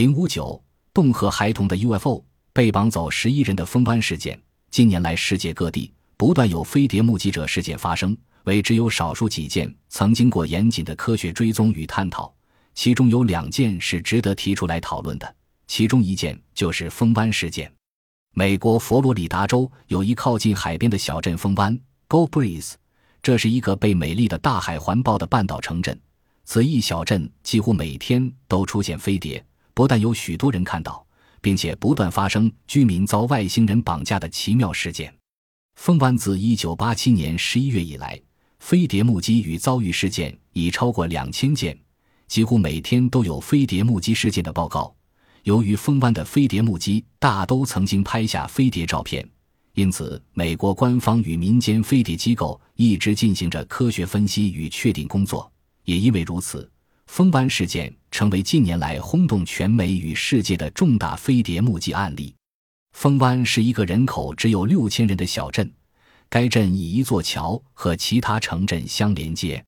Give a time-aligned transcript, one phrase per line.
[0.00, 0.58] 零五九，
[0.94, 4.40] 洞河孩童的 UFO 被绑走十一人的风湾事件。
[4.70, 12.34] 近年来，世界各地不断有飞碟目击者事件发生，为只有少数几件曾经过严谨的科学追踪与探讨。
[12.74, 15.34] 其中有两件是值得提出来讨论的，
[15.66, 17.70] 其中一件就是风湾事件。
[18.32, 21.78] 美国佛罗里达州有一靠近海边的小镇风湾
[22.08, 22.72] （Go Breeze），
[23.22, 26.00] 这是一个被美丽的大海环抱的半岛城镇。
[26.46, 29.44] 此一小镇几乎每天都出现飞碟。
[29.80, 31.02] 不但有许多人看到，
[31.40, 35.10] 并且不断发生居民遭外星人绑架的奇妙事件。
[35.76, 38.20] 风湾自1987年11月以来，
[38.58, 41.74] 飞碟目击与遭遇事件已超过两千件，
[42.28, 44.94] 几乎每天都有飞碟目击事件的报告。
[45.44, 49.26] 由于风湾的飞碟目击大都曾经拍下飞碟照片，
[49.72, 55.50] 因此美国官方与民间飞碟机构一直进行着科学分析与确定工作。
[55.84, 56.70] 也因为如此。
[57.10, 62.32] 风湾事件成为近年来轰动全美与世界的重大飞碟目击案例。
[62.92, 65.68] 风湾是一个人口只有六千人的小镇，
[66.28, 69.62] 该镇以一座桥和其他城镇相连接。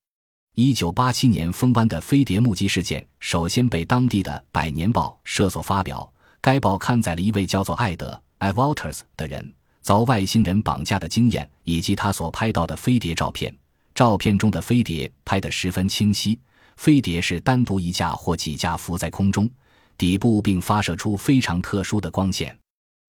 [0.54, 6.10] 一九八七年，风湾的飞碟目击事件首先被当地的《百年报》社所发表。
[6.40, 13.52] 该报刊载了一位叫做艾德 （I Walters） 的人遭外星人绑架的经验，以及他所拍到的飞碟照片。
[13.96, 16.38] 照片中的飞碟拍得十分清晰。
[16.76, 19.48] 飞碟是单独一架或几架浮在空中，
[19.96, 22.56] 底部并发射出非常特殊的光线。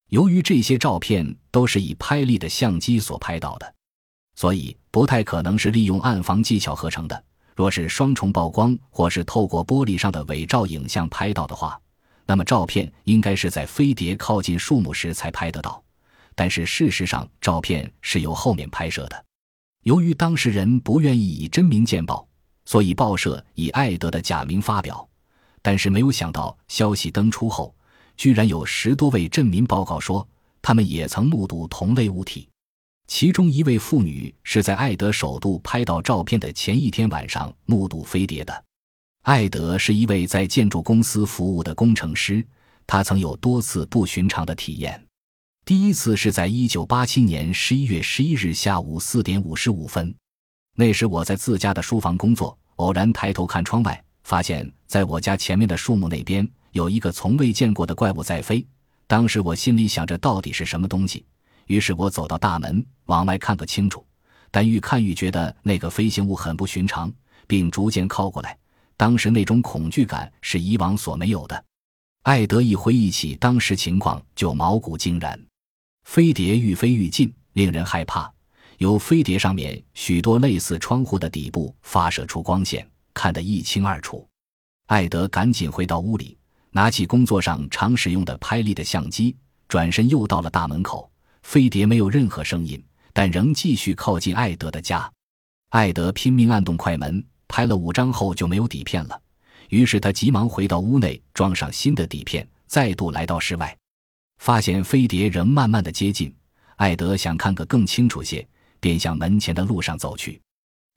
[0.10, 3.74] 由于这些照片都是以拍立的相机所拍到的，
[4.36, 7.24] 所以不太可能是利用暗房技巧合成的。
[7.56, 11.80] 若是双重曝光或是透过玻璃上的伪照影像拍到的话，
[12.26, 15.84] 那么照片应该是在飞碟靠近树木时才拍得到。
[16.36, 19.26] 但是事实上，照片是由后面拍摄的。
[19.84, 22.28] 由于当事人不愿意以真名见报。
[22.66, 25.08] 所以报社以艾德的假名发表，
[25.62, 27.76] 但是没有想到消息登出后，
[28.16, 30.28] 居然有十多位镇民报告说
[30.62, 32.48] 他们也曾目睹同类物体。
[33.06, 38.64] 其中一位妇女是在艾德首度拍到照片的前一天晚上目睹飞碟的。
[39.24, 42.46] 艾德是一位在建筑公司服务的工程师，
[42.88, 45.06] 他曾有多次不寻常的体验。
[45.66, 50.14] 第一次是在一九八七年十一月十一日下午四点五十五分。
[50.76, 58.66] 那时我在自家的书房工作，偶然抬头看窗外，发现在我家前面的树木那边有一个从未见过的怪物在飞。
[59.06, 61.24] 当时我心里想着到底是什么东西，
[61.68, 64.04] 于是我走到大门往外看个清楚。
[64.50, 67.12] 但愈看愈觉得那个飞行物很不寻常，
[67.46, 68.58] 并逐渐靠过来。
[68.98, 71.64] 当时那种恐惧感是以往所没有的。
[72.24, 75.40] 艾德一回忆起当时情况，就毛骨惊然。
[76.06, 78.33] 飞碟愈飞愈近，令人害怕。
[78.84, 84.28] 由飞碟上面许多类似窗户的底部发射出光线，看得一清二楚。
[84.88, 86.38] 艾德赶紧回到屋里，
[86.70, 89.38] 拿起工作上常使用的拍立的相机，
[89.70, 91.10] 转身又到了大门口。
[91.44, 92.84] 飞碟没有任何声音，
[93.14, 95.10] 但仍继续靠近艾德的家。
[95.70, 99.18] 艾德拼命按动快门，拍了五张后就没有底片了。
[99.70, 103.78] 于是他急忙回到屋内，装上新的底片，再度来到室外，
[104.40, 106.36] 发现飞碟仍慢慢的接近。
[106.76, 108.46] 艾德想看个更清楚些。
[108.84, 110.42] 便向门前的路上走去，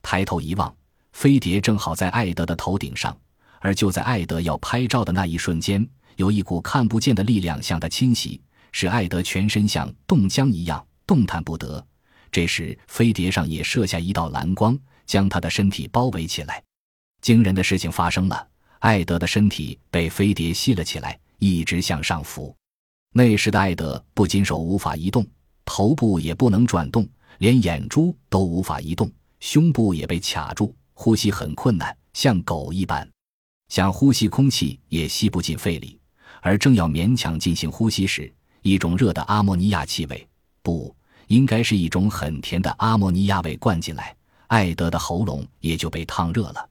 [0.01, 0.75] 抬头一望，
[1.13, 3.17] 飞碟正好在艾德的头顶上。
[3.61, 5.87] 而就在艾德要拍照的那一瞬间，
[6.17, 8.41] 有一股看不见的力量向他侵袭，
[8.73, 11.81] 使艾德全身像冻僵一样动弹不得。
[12.29, 16.61] 这时，飞碟上也射下一道蓝光，将他的身体包围起来。
[17.21, 18.45] 惊人的事情发生了，
[18.79, 22.53] 艾德的身体被飞碟吸了起来，一直向上浮。
[23.13, 25.25] 那时的艾德不仅手无法移动，
[25.63, 27.07] 头部也不能转动。
[27.39, 33.07] 连眼珠都无法移动，胸部也被卡住，呼吸很困难，像狗一般，
[33.69, 35.99] 想呼吸空气也吸不进肺里。
[36.41, 40.27] 而正要勉强进行呼吸时，一种热的阿莫尼亚气味，
[40.61, 40.95] 不
[41.27, 44.15] 应该是一种很甜的阿莫尼亚味灌进来，
[44.47, 46.69] 艾德的喉咙也就被烫热了。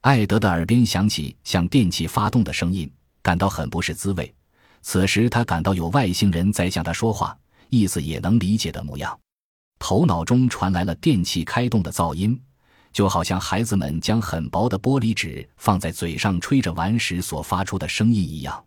[0.00, 2.90] 艾德的耳边响起像电器发动的声音，
[3.22, 4.34] 感到很不是滋味。
[4.80, 7.38] 此时他感到有外星人在向他说话，
[7.68, 9.16] 意思也能理解的模样。
[9.82, 12.40] 头脑中传来了电器开动的噪音，
[12.92, 18.64] 就好像孩子们将很薄的玻璃纸放在嘴上吹着玩时所发出的声音一样。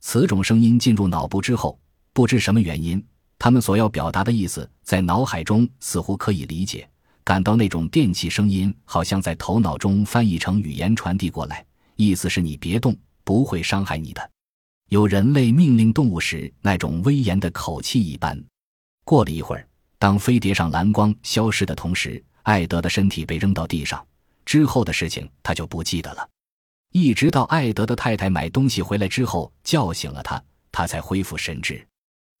[0.00, 1.78] 此种声音进入脑部之后，
[2.12, 3.00] 不知什么原因，
[3.38, 6.90] 他们所要表达的意思在脑海中似乎可以理解。
[7.22, 11.64] 感到那种电器声音好像在头脑中翻译成语言传递过来，
[11.94, 14.28] 意思是你别动，不会伤害你的。
[14.88, 18.42] 有人类命令动物时那种威严的口气一般。
[19.04, 19.67] 过了一会儿。
[19.98, 24.04] 当飞碟上蓝光消失的同时，艾德的身体被扔到地上。
[24.44, 26.26] 之后的事情他就不记得了。
[26.92, 30.42] 一直到艾德的太太买东西回来之后叫醒了他，
[30.72, 31.86] 他才恢复神智。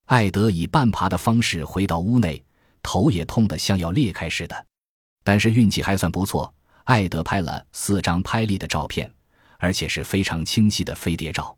[0.06, 2.42] 艾德以半爬的方式回到屋内，
[2.82, 4.66] 头也痛得像要裂开似的，
[5.22, 6.52] 但是运气还算不错。
[6.84, 9.12] 艾德拍了四张拍立的照片，
[9.58, 11.54] 而且是非常清晰的飞碟照。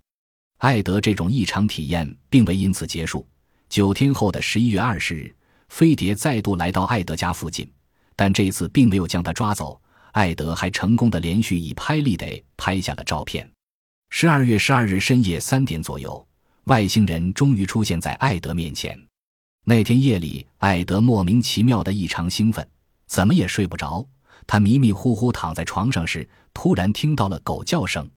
[0.58, 3.24] 艾德这种异常体验并未因此结束。
[3.68, 5.32] 九天后的十一月二十日，
[5.70, 7.66] 飞碟再度来到艾德家附近，
[8.14, 9.80] 但这次并没有将他抓走。
[10.12, 13.48] 艾德还成功的连续以拍立得拍下了照片。
[14.10, 16.26] 十二月十二日深夜三点左右，
[16.64, 19.00] 外星人终于出现在艾德面前。
[19.64, 22.68] 那天夜里，艾德莫名其妙的异常兴奋，
[23.06, 24.04] 怎么也睡不着。
[24.48, 28.10] 他迷迷糊糊躺在床上时，突然听到了狗叫声。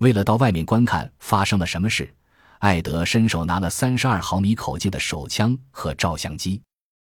[0.00, 2.12] 为了到外面观看发生了什么事，
[2.58, 6.60] 艾德伸手拿了三十二毫米口径的手枪和照相机。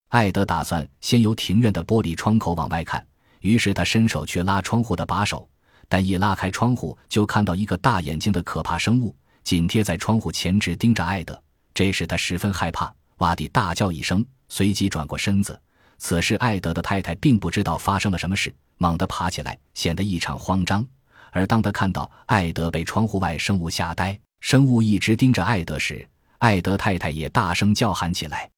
[0.09, 3.05] 艾德打算先由庭院的玻璃窗口往外看。
[3.41, 5.49] 于是他伸手去拉窗户的把手，
[5.89, 9.15] 但一拉开窗户，就看到一个大眼睛的可怕生物
[9.45, 11.41] 紧贴在窗户前，直盯着艾德。
[11.75, 15.61] 这时他十分害怕，哇地大叫一声，随即转过身子。
[15.99, 20.85] 此时艾德的太太并不知道发生了什么事，猛地爬起来，显得异常慌张。
[21.31, 26.09] 而当他看到艾德被窗户外生物吓呆，生物一直盯着艾德时，
[26.39, 28.49] 艾德太太也大声叫喊起来。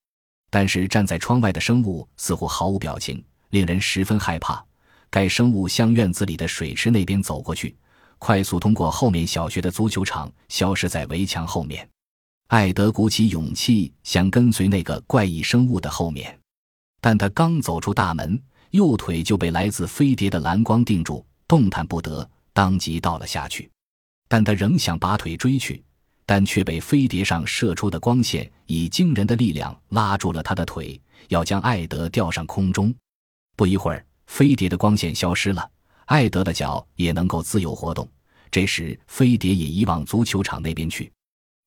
[0.50, 4.64] 但是站在窗外的生物似乎毫无表情，令人十分害怕。
[5.10, 7.74] 该生物向院子里的水池那边走过去，
[8.18, 11.88] 快速通过后面小学的足球场，消失在围墙后面。
[12.48, 16.38] 艾德鼓起勇气想跟随那个怪异生物的后面，
[17.00, 18.40] 但他刚走出大门，
[18.70, 23.70] 右腿就被来自飞碟的蓝光定住，动弹不得，当即倒了下去。
[24.28, 25.82] 但他仍想拔腿追去，
[26.28, 32.94] 但却被飞碟上射出的光线以惊人的力量拉住了他的腿，要将艾德吊上空中。
[33.56, 34.04] 不一会儿。
[34.26, 35.70] 飞碟的光线消失了，
[36.04, 38.06] 艾德的脚也能够自由活动。
[38.50, 41.10] 这时，飞碟也移往足球场那边去。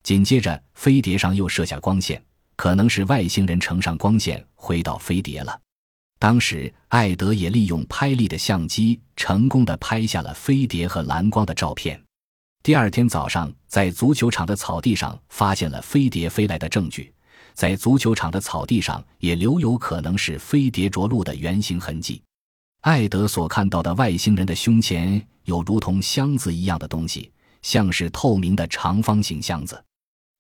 [0.04, 2.24] 紧接着，飞碟上又射下光线，
[2.56, 5.60] 可能是外星人乘上光线回到飞碟了。
[6.20, 12.00] 当时，艾德也利用拍立的相机，成功的拍下了飞碟和蓝光的照片。
[12.64, 17.12] 第二天早上，在足球场的草地上发现了飞碟飞来的证据，
[17.56, 22.22] 在足球场的草地上也留有可能是飞碟着陆的圆形痕迹。
[22.82, 27.32] 艾德所看到的外星人的胸前有如同箱子一样的东西，
[27.64, 29.84] 像是透明的长方形箱子。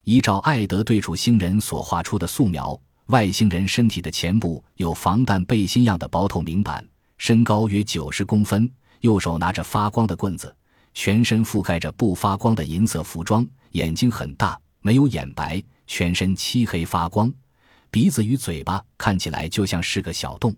[0.03, 6.87] 依照艾德对处星人所画出的素描，外星人身体的前部有防弹背心样的薄透明板，
[7.17, 10.55] 身高约九十公分，右手拿着发光的棍子，
[10.93, 17.31] 全身覆盖着不发光的银色服装，眼睛很大，没有眼白，全身漆黑发光，
[17.89, 20.55] 鼻子与嘴巴看起来就像是个小洞。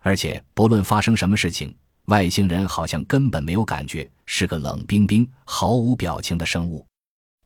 [0.00, 1.74] 而且，不论发生什么事情，
[2.06, 6.86] 外星人好像根本没有感觉，是个冷冰冰、毫无表情的生物。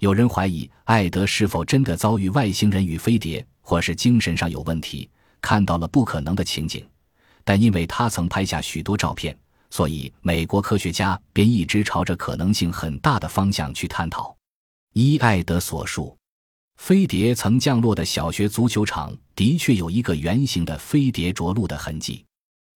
[0.01, 5.09] 有人怀疑艾德是否真的遭遇外星人与飞碟，或是精神上有问题，
[5.41, 6.87] 看到了不可能的情景。
[7.45, 9.37] 但因为他曾拍下许多照片，
[9.71, 14.37] 所以美国科学家便一直朝着可能性很大的方向去探讨。
[14.95, 16.17] 依艾德所述，
[16.77, 22.25] 飞碟曾降落的小学足球场的确有一个圆形的飞碟着陆的痕迹。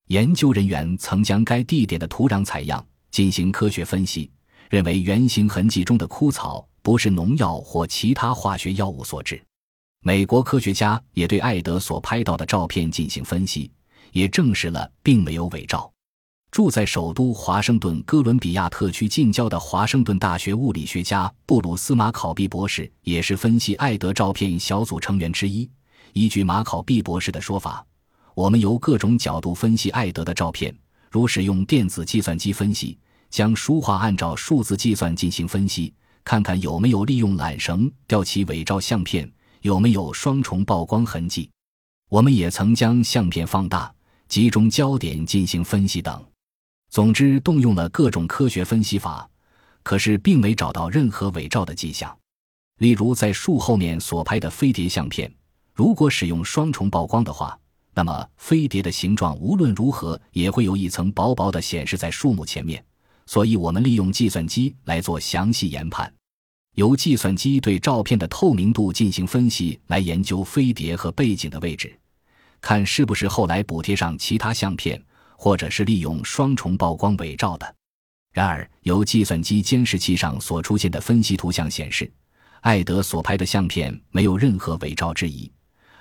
[0.09, 4.31] 研究人员曾将该地点的土壤采样进行科学分析，
[4.69, 9.43] 认为圆形痕迹中的枯草不是农药或其他化学药物所致。
[10.05, 13.71] 美国科学家也对艾德所拍到的照片进行分析，
[14.11, 15.92] 也证实了并没有伪造。
[16.53, 25.69] 住在首都华盛顿哥伦比亚特区近郊的华盛顿大学物理学家布鲁斯·马考毕博士也是分析艾德照片小组成员之一。
[26.13, 27.83] 依据马考毕博士的说法。
[28.35, 30.77] 我们由各种角度分析艾德的照片，
[31.11, 32.99] 如使用电子计算机分析，
[33.31, 39.27] 将书画按照数字计算进行分析，看看有没有利用缆绳吊起伪造相片，
[39.63, 41.49] 有没有双重曝光痕迹。
[42.11, 43.91] 我们也曾将相片放大，
[44.29, 46.23] 集中焦点进行分析等。
[46.93, 49.27] 总之，动用了各种科学分析法，
[49.83, 52.15] 可是并没找到任何伪造的迹象。
[52.81, 55.33] 例如，在树后面所拍的飞碟相片，
[55.73, 57.59] 如果使用双重曝光的话。
[57.95, 62.85] 那么，飞碟的形状无论如何也会有一层薄薄的显示在树木前面，
[63.25, 66.13] 所以我们利用计算机来做详细研判，
[66.75, 71.99] 由计算机对照片的透明度进行分析，来研究飞碟和背景的位置，
[72.61, 75.03] 看是不是后来补贴上其他相片，
[75.43, 77.75] 或者是利用双重曝光伪造的。
[78.33, 82.09] 然而，由计算机监视器上所出现的分析图像显示，
[82.61, 85.51] 艾德所拍的相片没有任何伪造之疑。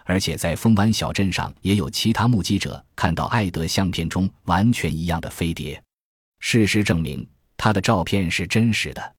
[0.06, 5.82] 而且在峰湾小镇上也有其他目击者看到艾德相片中完全一样的飞碟。
[6.40, 9.16] 事实证明，他的照片是真实的。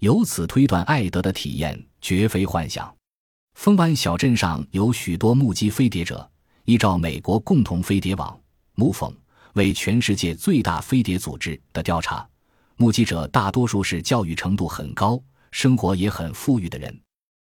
[0.00, 2.94] 由此推断，艾德的体验绝非幻想。
[3.54, 6.30] 风湾小镇上有许多目击飞碟者。
[6.66, 8.38] 依照美国共同飞碟网
[8.76, 9.14] （MUFON）
[9.54, 12.28] 为全世界最大飞碟组织的调查，
[12.76, 15.20] 目击者大多数是教育程度很高、
[15.50, 17.03] 生活也很富裕的人。